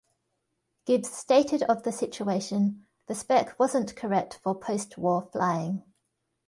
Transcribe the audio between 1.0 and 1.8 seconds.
stated